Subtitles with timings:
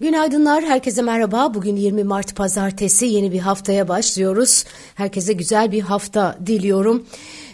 [0.00, 1.54] Günaydınlar, herkese merhaba.
[1.54, 4.64] Bugün 20 Mart Pazartesi, yeni bir haftaya başlıyoruz.
[4.94, 7.06] Herkese güzel bir hafta diliyorum.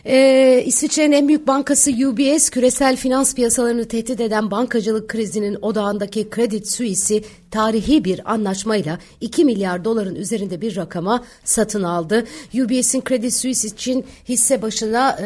[0.06, 6.68] Ee, İsviçre'nin en büyük bankası UBS, küresel finans piyasalarını tehdit eden bankacılık krizinin odağındaki Credit
[6.68, 12.26] Suisse'i tarihi bir anlaşmayla 2 milyar doların üzerinde bir rakama satın aldı.
[12.54, 15.24] UBS'in Credit Suisse için hisse başına e,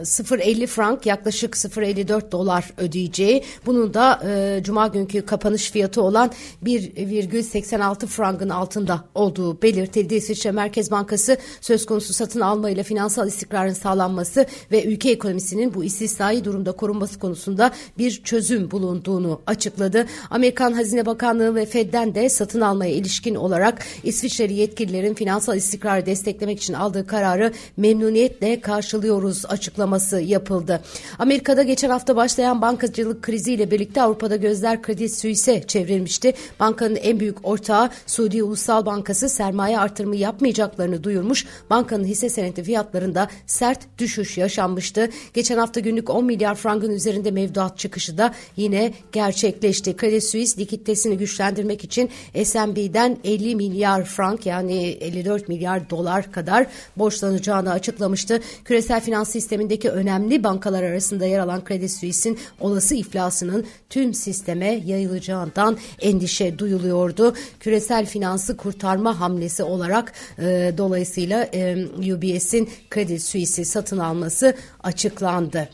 [0.00, 3.44] 0.50 frank yaklaşık 0.54 dolar ödeyeceği.
[3.66, 6.30] Bunun da e, cuma günkü kapanış fiyatı olan
[6.64, 10.14] 1,86 frangın altında olduğu belirtildi.
[10.14, 15.84] İsviçre Merkez Bankası söz konusu satın alma ile finansal istikrarın sağlanması ve ülke ekonomisinin bu
[15.84, 20.06] istisnai durumda korunması konusunda bir çözüm bulunduğunu açıkladı.
[20.30, 26.58] Amerikan Hazine Bakanlığı ve Fed'den de satın almaya ilişkin olarak İsviçreli yetkililerin finansal istikrarı desteklemek
[26.58, 30.80] için aldığı kararı memnuniyetle karşılıyoruz açıklaması yapıldı.
[31.18, 36.34] Amerika'da geçen hafta başlayan bankacılık kriziyle birlikte Avrupa'da gözler Credit Suisse'e çevrilmişti.
[36.60, 41.46] Bankanın en büyük ortağı Suudi Ulusal Bankası sermaye artırımı yapmayacaklarını duyurmuş.
[41.70, 43.28] Bankanın hisse senedi fiyatlarında
[43.64, 45.08] sert düşüş yaşanmıştı.
[45.34, 49.96] Geçen hafta günlük 10 milyar frangın üzerinde mevduat çıkışı da yine gerçekleşti.
[49.96, 52.10] Credit Suisse likiditesini güçlendirmek için
[52.44, 58.40] SMB'den 50 milyar frank yani 54 milyar dolar kadar borçlanacağını açıklamıştı.
[58.64, 65.78] Küresel finans sistemindeki önemli bankalar arasında yer alan Credit Suisse'in olası iflasının tüm sisteme yayılacağından
[66.00, 67.34] endişe duyuluyordu.
[67.60, 73.22] Küresel finansı kurtarma hamlesi olarak e, dolayısıyla e, UBS'in Credit
[73.54, 75.68] Suisse'i satın alması açıklandı.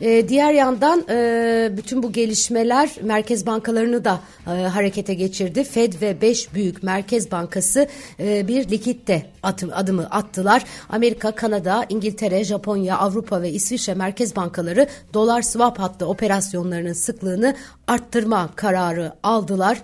[0.00, 5.64] E, diğer yandan e, bütün bu gelişmeler merkez bankalarını da e, harekete geçirdi.
[5.64, 7.86] Fed ve 5 büyük merkez bankası
[8.20, 10.64] e, bir likitte atım, adımı attılar.
[10.88, 17.54] Amerika, Kanada, İngiltere, Japonya, Avrupa ve İsviçre merkez bankaları dolar swap hattı operasyonlarının sıklığını
[17.86, 19.82] arttırma kararı aldılar.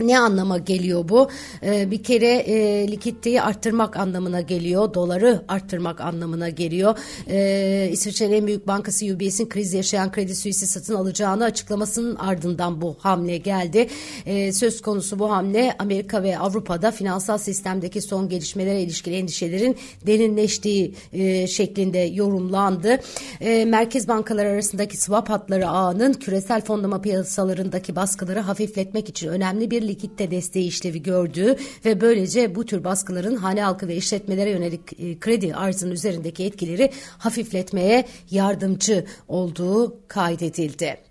[0.00, 1.28] Ne anlama geliyor bu?
[1.62, 4.94] Ee, bir kere e, likiditeyi arttırmak anlamına geliyor.
[4.94, 6.98] Doları arttırmak anlamına geliyor.
[7.28, 12.96] Ee, İsviçre'nin en büyük bankası UBS'in kriz yaşayan Kredi Suisse'i satın alacağını açıklamasının ardından bu
[13.00, 13.88] hamle geldi.
[14.26, 20.94] Ee, söz konusu bu hamle Amerika ve Avrupa'da finansal sistemdeki son gelişmelere ilişkin endişelerin derinleştiği
[21.12, 23.00] e, şeklinde yorumlandı.
[23.40, 29.85] E, merkez bankalar arasındaki swap hatları ağının küresel fondlama piyasalarındaki baskıları hafifletmek için önemli bir
[29.88, 35.18] likitte desteği işlevi gördüğü ve böylece bu tür baskıların hane halkı ve işletmelere yönelik e,
[35.18, 41.05] kredi arzının üzerindeki etkileri hafifletmeye yardımcı olduğu kaydedildi.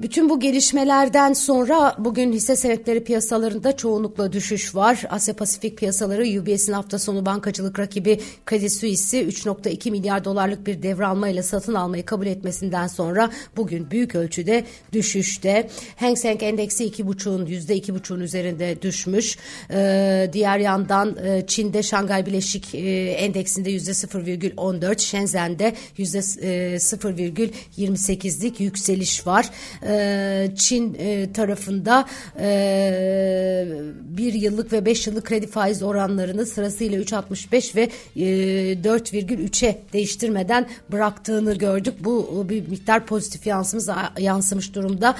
[0.00, 5.02] Bütün bu gelişmelerden sonra bugün hisse senetleri piyasalarında çoğunlukla düşüş var.
[5.10, 8.20] Asya Pasifik piyasaları UBS'in hafta sonu bankacılık rakibi
[8.50, 14.64] Credit Suisse'i 3.2 milyar dolarlık bir devralmayla satın almayı kabul etmesinden sonra bugün büyük ölçüde
[14.92, 15.68] düşüşte.
[15.96, 19.38] Hang Seng endeksi 2.5'un %2.5'un üzerinde düşmüş.
[19.70, 22.78] Ee, diğer yandan e, Çin'de Şangay Bileşik e,
[23.10, 29.50] endeksinde %0,14, Shenzhen'de %0,28'lik e, yükseliş var.
[29.82, 32.06] Ee, e, Çin e, tarafında
[32.40, 33.66] e,
[34.04, 37.82] bir yıllık ve beş yıllık kredi faiz oranlarını sırasıyla 3.65 ve
[38.16, 38.24] e,
[38.72, 41.94] 4,3'e değiştirmeden bıraktığını gördük.
[42.00, 43.84] Bu bir miktar pozitif yansımış,
[44.18, 45.16] yansımış durumda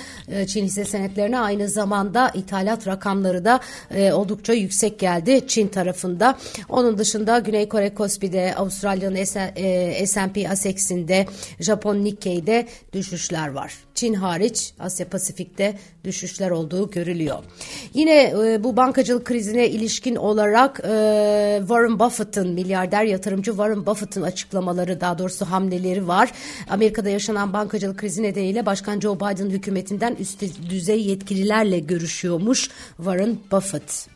[0.47, 1.39] Çin hisse senetlerine.
[1.39, 3.61] Aynı zamanda ithalat rakamları da
[4.13, 6.39] oldukça yüksek geldi Çin tarafında.
[6.69, 9.25] Onun dışında Güney Kore Kospi'de, Avustralya'nın
[10.05, 11.27] S&P ASEX'inde,
[11.61, 13.73] Japon Nikkei'de düşüşler var.
[14.03, 17.39] Çin hariç Asya Pasifik'te düşüşler olduğu görülüyor.
[17.95, 25.01] Yine e, bu bankacılık krizine ilişkin olarak e, Warren Buffett'ın milyarder yatırımcı Warren Buffett'ın açıklamaları
[25.01, 26.33] daha doğrusu hamleleri var.
[26.71, 34.09] Amerika'da yaşanan bankacılık krizi nedeniyle Başkan Joe Biden hükümetinden üst düzey yetkililerle görüşüyormuş Warren Buffett.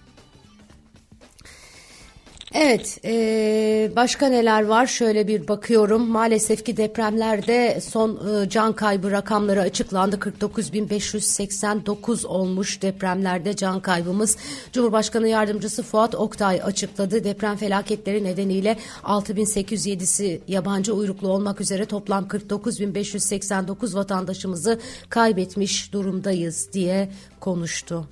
[2.55, 4.87] Evet, e, başka neler var?
[4.87, 6.09] Şöyle bir bakıyorum.
[6.09, 10.17] Maalesef ki depremlerde son e, can kaybı rakamları açıklandı.
[10.17, 14.37] 49.589 olmuş depremlerde can kaybımız.
[14.73, 17.25] Cumhurbaşkanı Yardımcısı Fuat Oktay açıkladı.
[17.25, 27.11] Deprem felaketleri nedeniyle 6.807'si yabancı uyruklu olmak üzere toplam 49.589 vatandaşımızı kaybetmiş durumdayız diye
[27.41, 28.09] konuştu.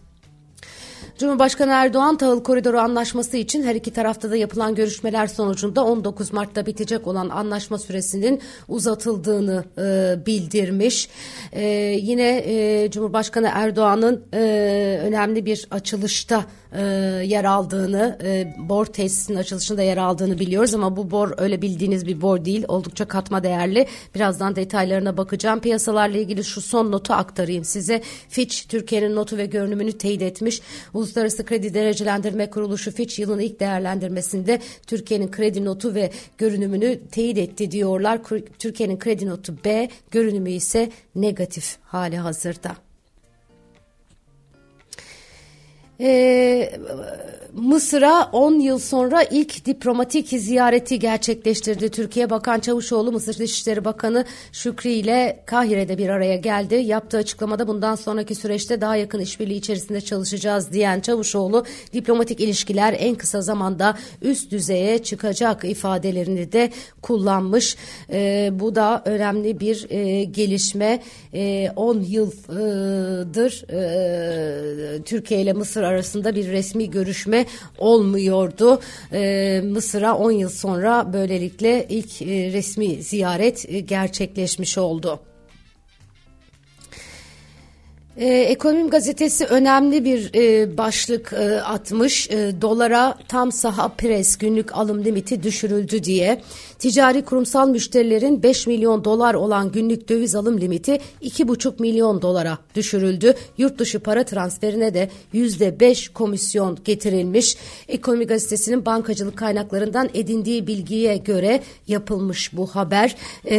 [1.19, 6.67] Cumhurbaşkanı Erdoğan tahıl koridoru anlaşması için her iki tarafta da yapılan görüşmeler sonucunda 19 Mart'ta
[6.67, 11.09] bitecek olan anlaşma süresinin uzatıldığını e, bildirmiş.
[11.53, 11.65] E,
[12.03, 14.39] yine e, Cumhurbaşkanı Erdoğan'ın e,
[15.05, 16.45] önemli bir açılışta
[16.75, 16.83] e,
[17.25, 22.21] yer aldığını, e, bor tesisinin açılışında yer aldığını biliyoruz ama bu bor öyle bildiğiniz bir
[22.21, 22.65] bor değil.
[22.69, 23.87] Oldukça katma değerli.
[24.15, 25.61] Birazdan detaylarına bakacağım.
[25.61, 28.03] Piyasalarla ilgili şu son notu aktarayım size.
[28.29, 30.61] Fitch Türkiye'nin notu ve görünümünü teyit etmiş.
[31.05, 37.71] Uluslararası Kredi Derecelendirme Kuruluşu Fitch yılın ilk değerlendirmesinde Türkiye'nin kredi notu ve görünümünü teyit etti
[37.71, 38.21] diyorlar.
[38.59, 42.84] Türkiye'nin kredi notu B, görünümü ise negatif hali hazırda.
[46.01, 46.71] Ee,
[47.57, 51.89] Mısır'a 10 yıl sonra ilk diplomatik ziyareti gerçekleştirdi.
[51.89, 56.75] Türkiye Bakan Çavuşoğlu Mısır Dışişleri Bakanı Şükrü ile Kahire'de bir araya geldi.
[56.75, 63.15] Yaptığı açıklamada bundan sonraki süreçte daha yakın işbirliği içerisinde çalışacağız diyen Çavuşoğlu diplomatik ilişkiler en
[63.15, 66.71] kısa zamanda üst düzeye çıkacak ifadelerini de
[67.03, 67.77] kullanmış.
[68.11, 71.03] Ee, bu da önemli bir e, gelişme.
[71.35, 77.47] E, 10 yıldır e, Türkiye ile Mısır arasında bir resmi görüşme
[77.79, 78.81] olmuyordu.
[79.13, 85.21] E, Mısır'a 10 yıl sonra böylelikle ilk e, resmi ziyaret e, gerçekleşmiş oldu.
[88.17, 92.31] Ee, Ekonomim gazetesi önemli bir e, başlık e, atmış.
[92.31, 96.41] E, dolara tam saha pres günlük alım limiti düşürüldü diye.
[96.79, 103.35] Ticari kurumsal müşterilerin 5 milyon dolar olan günlük döviz alım limiti 2,5 milyon dolara düşürüldü.
[103.59, 107.57] Yurt dışı para transferine de %5 komisyon getirilmiş.
[107.89, 113.17] Ekonomi gazetesinin bankacılık kaynaklarından edindiği bilgiye göre yapılmış bu haber.
[113.51, 113.57] E,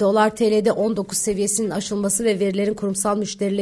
[0.00, 3.61] dolar TL'de 19 seviyesinin aşılması ve verilerin kurumsal müşterilerin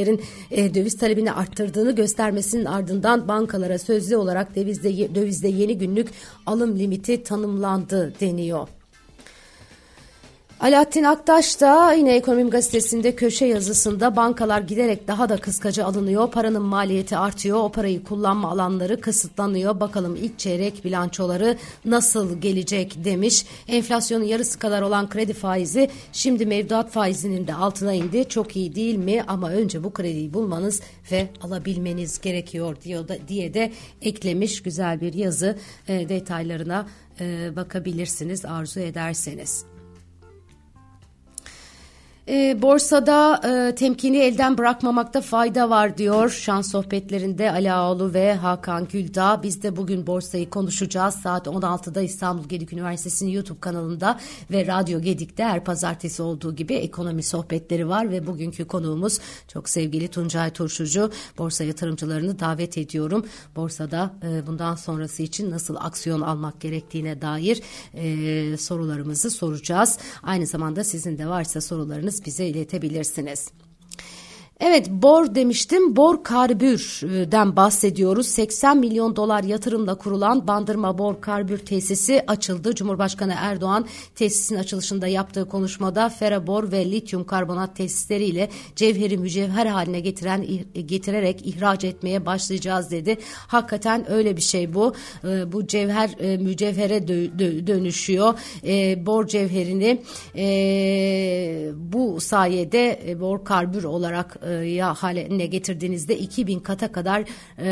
[0.50, 6.08] e, döviz talebini arttırdığını göstermesinin ardından bankalara sözlü olarak dövizde, dövizde yeni günlük
[6.46, 8.68] alım limiti tanımlandı deniyor.
[10.60, 16.30] Alaaddin Aktaş da yine Ekonomim Gazetesi'nde köşe yazısında bankalar giderek daha da kıskacı alınıyor.
[16.30, 17.58] Paranın maliyeti artıyor.
[17.58, 19.80] O parayı kullanma alanları kısıtlanıyor.
[19.80, 23.46] Bakalım ilk çeyrek bilançoları nasıl gelecek demiş.
[23.68, 28.28] Enflasyonun yarısı kadar olan kredi faizi şimdi mevduat faizinin de altına indi.
[28.28, 29.24] Çok iyi değil mi?
[29.28, 30.80] Ama önce bu krediyi bulmanız
[31.12, 33.72] ve alabilmeniz gerekiyor diyor da, diye de
[34.02, 35.58] eklemiş güzel bir yazı
[35.88, 36.86] e, detaylarına
[37.20, 39.69] e, bakabilirsiniz arzu ederseniz.
[42.30, 48.88] E, borsada e, temkini elden bırakmamakta fayda var diyor şans sohbetlerinde Ali Ağoğlu ve Hakan
[48.88, 49.40] Güldağ.
[49.42, 51.14] Biz de bugün borsayı konuşacağız.
[51.14, 57.22] Saat 16'da İstanbul Gedik Üniversitesi'nin YouTube kanalında ve Radyo Gedik'te her pazartesi olduğu gibi ekonomi
[57.22, 59.18] sohbetleri var ve bugünkü konuğumuz
[59.48, 61.10] çok sevgili Tuncay Turşucu.
[61.38, 63.26] Borsa yatırımcılarını davet ediyorum.
[63.56, 67.62] Borsada e, bundan sonrası için nasıl aksiyon almak gerektiğine dair
[67.94, 69.98] e, sorularımızı soracağız.
[70.22, 73.48] Aynı zamanda sizin de varsa sorularınız bize iletebilirsiniz.
[74.62, 75.96] Evet bor demiştim.
[75.96, 78.26] Bor karbürden bahsediyoruz.
[78.26, 82.74] 80 milyon dolar yatırımla kurulan Bandırma Bor Karbür tesisi açıldı.
[82.74, 90.46] Cumhurbaşkanı Erdoğan tesisin açılışında yaptığı konuşmada ferabor ve lityum karbonat tesisleriyle cevheri mücevher haline getiren
[90.86, 93.18] getirerek ihraç etmeye başlayacağız dedi.
[93.46, 94.94] Hakikaten öyle bir şey bu.
[95.24, 97.08] Ee, bu cevher e, mücevhere
[97.66, 98.34] dönüşüyor.
[98.66, 100.02] Ee, bor cevherini
[100.36, 107.24] e, bu sayede e, bor karbür olarak ya haline getirdiğinizde 2000 kata kadar
[107.58, 107.70] e,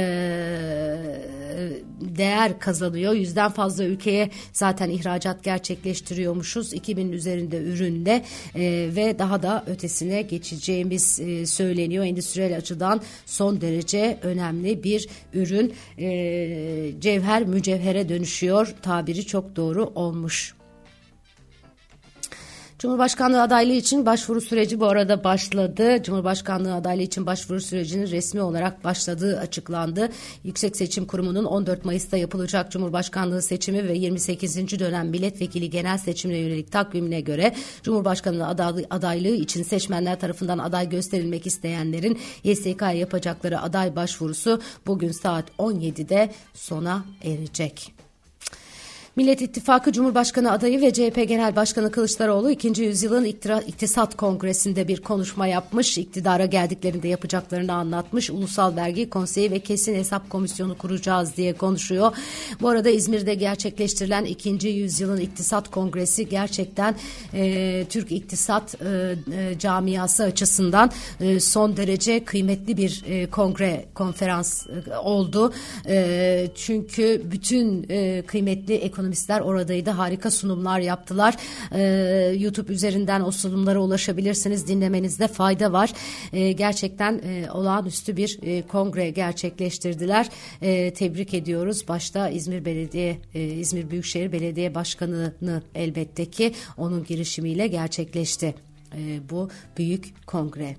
[2.00, 3.12] değer kazanıyor.
[3.12, 6.72] Yüzden fazla ülkeye zaten ihracat gerçekleştiriyormuşuz.
[6.72, 12.04] 2000 üzerinde ürünle e, ve daha da ötesine geçeceğimiz e, söyleniyor.
[12.04, 15.74] Endüstriyel açıdan son derece önemli bir ürün.
[17.00, 18.74] Cevher mücevhere dönüşüyor.
[18.82, 20.57] Tabiri çok doğru olmuş.
[22.78, 26.02] Cumhurbaşkanlığı adaylığı için başvuru süreci bu arada başladı.
[26.02, 30.08] Cumhurbaşkanlığı adaylığı için başvuru sürecinin resmi olarak başladığı açıklandı.
[30.44, 34.78] Yüksek Seçim Kurumu'nun 14 Mayıs'ta yapılacak Cumhurbaşkanlığı seçimi ve 28.
[34.78, 38.46] dönem milletvekili genel seçimine yönelik takvimine göre Cumhurbaşkanlığı
[38.90, 47.04] adaylığı, için seçmenler tarafından aday gösterilmek isteyenlerin YSK'ya yapacakları aday başvurusu bugün saat 17'de sona
[47.24, 47.97] erecek.
[49.18, 52.82] Millet İttifakı Cumhurbaşkanı adayı ve CHP Genel Başkanı Kılıçdaroğlu 2.
[52.82, 53.24] yüzyılın
[53.66, 55.98] İktisat Kongresi'nde bir konuşma yapmış.
[55.98, 58.30] İktidara geldiklerinde yapacaklarını anlatmış.
[58.30, 62.16] Ulusal Vergi Konseyi ve Kesin Hesap Komisyonu kuracağız diye konuşuyor.
[62.60, 64.68] Bu arada İzmir'de gerçekleştirilen 2.
[64.68, 66.94] yüzyılın İktisat Kongresi gerçekten
[67.34, 74.66] e, Türk İktisat e, e, camiası açısından e, son derece kıymetli bir e, kongre konferans
[74.66, 75.52] e, oldu.
[75.88, 79.90] E, çünkü bütün e, kıymetli ekonomi ekonomistler oradaydı.
[79.90, 81.36] Harika sunumlar yaptılar.
[81.72, 81.82] E,
[82.38, 84.68] YouTube üzerinden o sunumlara ulaşabilirsiniz.
[84.68, 85.92] Dinlemenizde fayda var.
[86.32, 90.28] E, gerçekten e, olağanüstü bir e, kongre gerçekleştirdiler.
[90.62, 91.88] E, tebrik ediyoruz.
[91.88, 98.54] Başta İzmir Belediye, e, İzmir Büyükşehir Belediye Başkanı'nı elbette ki onun girişimiyle gerçekleşti.
[98.94, 100.76] E, bu büyük kongre.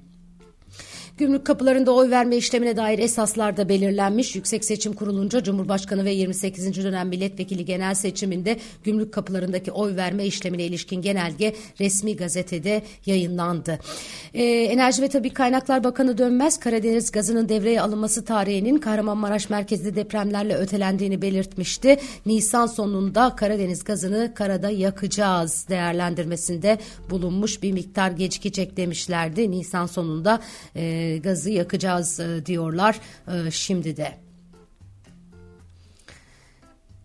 [1.20, 4.36] Gümrük kapılarında oy verme işlemine dair esaslar da belirlenmiş.
[4.36, 6.84] Yüksek Seçim Kurulunca Cumhurbaşkanı ve 28.
[6.84, 13.80] dönem milletvekili genel seçiminde gümrük kapılarındaki oy verme işlemine ilişkin genelge resmi gazetede yayınlandı.
[14.34, 20.56] Ee, Enerji ve Tabi Kaynaklar Bakanı Dönmez Karadeniz gazının devreye alınması tarihinin Kahramanmaraş merkezli depremlerle
[20.56, 21.98] ötelendiğini belirtmişti.
[22.26, 26.78] Nisan sonunda Karadeniz gazını karada yakacağız değerlendirmesinde
[27.10, 29.52] bulunmuş bir miktar gecikecek demişlerdi.
[29.52, 30.40] Nisan sonunda
[30.76, 34.13] e, gazı yakacağız e, diyorlar e, şimdi de.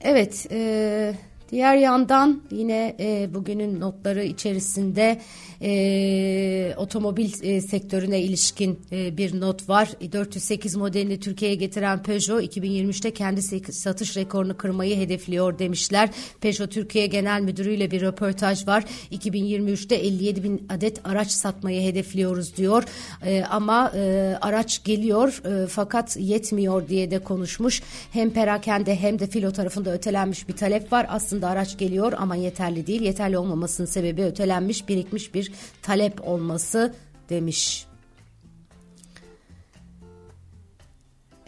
[0.00, 1.14] Evet, e,
[1.50, 5.20] diğer yandan yine e, bugünün notları içerisinde
[5.64, 9.88] e, otomobil e, sektörüne ilişkin e, bir not var.
[10.12, 13.42] 408 modelini Türkiye'ye getiren Peugeot 2023'te kendi
[13.72, 16.10] satış rekorunu kırmayı hedefliyor demişler.
[16.40, 18.84] Peugeot Türkiye Genel Müdürü ile bir röportaj var.
[19.12, 22.84] 2023'te 57 bin adet araç satmayı hedefliyoruz diyor.
[23.26, 27.82] E, ama e, araç geliyor e, fakat yetmiyor diye de konuşmuş.
[28.12, 31.06] Hem perakende hem de filo tarafında ötelenmiş bir talep var.
[31.08, 33.00] Aslında araç geliyor ama yeterli değil.
[33.00, 36.94] Yeterli olmamasının sebebi ötelenmiş, birikmiş bir talep olması
[37.30, 37.86] demiş.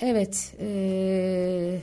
[0.00, 0.54] Evet.
[0.60, 1.80] Ee,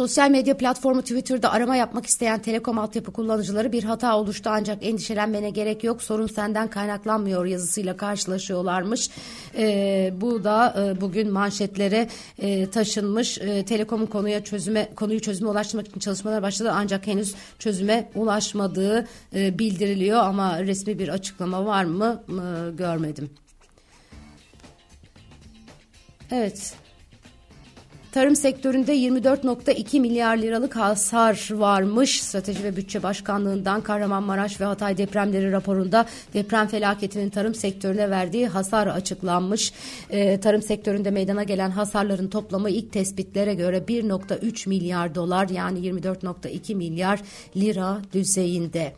[0.00, 5.50] Sosyal medya platformu Twitter'da arama yapmak isteyen telekom altyapı kullanıcıları bir hata oluştu ancak endişelenmene
[5.50, 9.10] gerek yok sorun senden kaynaklanmıyor yazısıyla karşılaşıyorlarmış.
[9.58, 13.38] E, bu da e, bugün manşetlere e, taşınmış.
[13.38, 19.58] E, telekomun konuya çözüme konuyu çözüme ulaştırmak için çalışmalar başladı ancak henüz çözüme ulaşmadığı e,
[19.58, 23.30] bildiriliyor ama resmi bir açıklama var mı e, görmedim.
[26.30, 26.74] Evet.
[28.12, 32.22] Tarım sektöründe 24.2 milyar liralık hasar varmış.
[32.22, 38.86] Strateji ve Bütçe Başkanlığı'ndan Kahramanmaraş ve Hatay depremleri raporunda deprem felaketinin tarım sektörüne verdiği hasar
[38.86, 39.72] açıklanmış.
[40.10, 46.74] Ee, tarım sektöründe meydana gelen hasarların toplamı ilk tespitlere göre 1.3 milyar dolar yani 24.2
[46.74, 47.20] milyar
[47.56, 48.92] lira düzeyinde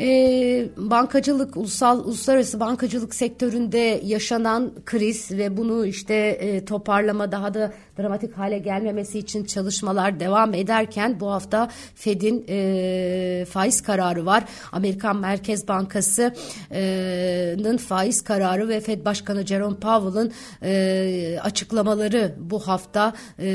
[0.00, 7.72] e, bankacılık, ulusal uluslararası bankacılık sektöründe yaşanan kriz ve bunu işte e, toparlama daha da
[7.98, 14.44] dramatik hale gelmemesi için çalışmalar devam ederken bu hafta Fed'in e, faiz kararı var.
[14.72, 23.12] Amerikan Merkez Bankası'nın e, faiz kararı ve Fed Başkanı Jerome Powell'ın e, açıklamaları bu hafta
[23.38, 23.48] e,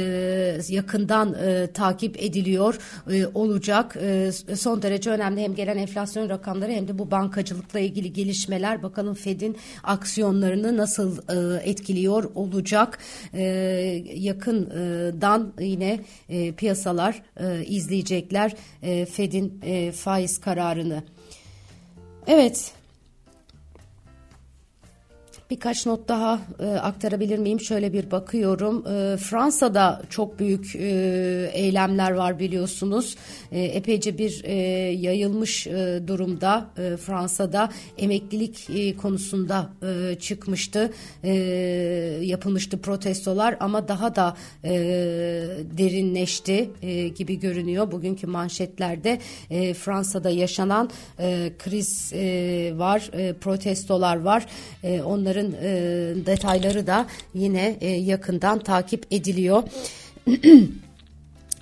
[0.69, 2.77] yakından e, takip ediliyor
[3.11, 3.97] e, olacak.
[4.01, 9.13] E, son derece önemli hem gelen enflasyon rakamları hem de bu bankacılıkla ilgili gelişmeler bakalım
[9.13, 12.99] Fed'in aksiyonlarını nasıl e, etkiliyor olacak.
[13.33, 13.43] E,
[14.15, 15.99] yakından yine
[16.29, 21.03] e, piyasalar e, izleyecekler e, Fed'in e, faiz kararını.
[22.27, 22.73] Evet
[25.53, 27.59] Birkaç not daha e, aktarabilir miyim?
[27.59, 28.87] Şöyle bir bakıyorum.
[28.87, 33.15] E, Fransa'da çok büyük e, eylemler var biliyorsunuz.
[33.51, 34.53] E, epeyce bir e,
[34.91, 40.93] yayılmış e, durumda e, Fransa'da emeklilik e, konusunda e, çıkmıştı.
[41.23, 41.33] E,
[42.21, 44.71] yapılmıştı protestolar ama daha da e,
[45.77, 47.91] derinleşti e, gibi görünüyor.
[47.91, 49.19] Bugünkü manşetlerde
[49.49, 54.45] e, Fransa'da yaşanan e, kriz e, var, e, protestolar var.
[54.83, 59.63] E, onların Bunların e, detayları da yine e, yakından takip ediliyor.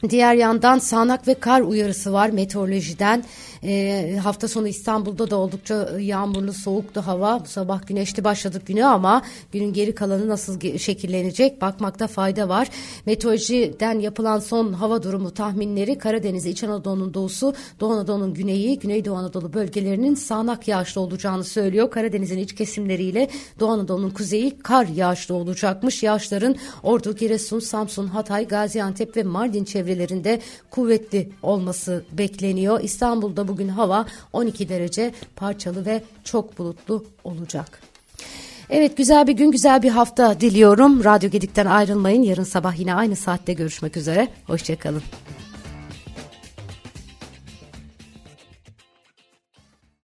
[0.09, 3.23] Diğer yandan sağanak ve kar uyarısı var meteorolojiden.
[3.63, 7.39] E, hafta sonu İstanbul'da da oldukça yağmurlu, soğuktu hava.
[7.39, 12.69] Bu sabah güneşli başladık güne ama günün geri kalanı nasıl şekillenecek bakmakta fayda var.
[13.05, 19.53] Meteorolojiden yapılan son hava durumu tahminleri Karadeniz, İç Anadolu'nun doğusu, Doğu Anadolu'nun güneyi, Güneydoğu Anadolu
[19.53, 21.91] bölgelerinin sağanak yağışlı olacağını söylüyor.
[21.91, 23.29] Karadeniz'in iç kesimleriyle
[23.59, 26.03] Doğu Anadolu'nun kuzeyi kar yağışlı olacakmış.
[26.03, 32.81] Yağışların Ordu, Giresun, Samsun, Hatay, Gaziantep ve Mardin çevrelerinde kuvvetli olması bekleniyor.
[32.83, 37.81] İstanbul'da bugün hava 12 derece parçalı ve çok bulutlu olacak.
[38.69, 41.03] Evet güzel bir gün güzel bir hafta diliyorum.
[41.03, 42.23] Radyo Gedik'ten ayrılmayın.
[42.23, 44.27] Yarın sabah yine aynı saatte görüşmek üzere.
[44.47, 45.01] Hoşçakalın.